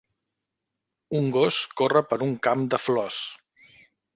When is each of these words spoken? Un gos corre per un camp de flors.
Un 1.19 1.27
gos 1.35 1.59
corre 1.81 2.03
per 2.13 2.19
un 2.31 2.35
camp 2.49 2.67
de 2.75 2.81
flors. 2.89 3.21